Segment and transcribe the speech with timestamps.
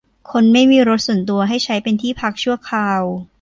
[0.31, 3.01] คนไม่มีรถส่วนตัวให้ใช้เป็นที่พักชั่วคราว